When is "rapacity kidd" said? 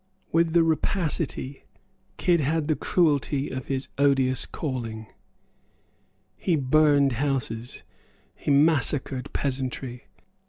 0.63-2.39